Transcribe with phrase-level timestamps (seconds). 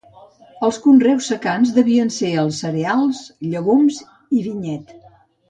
[0.67, 3.21] Els conreus secans devien ser els cereals,
[3.53, 4.01] llegums
[4.39, 4.99] i vinyet.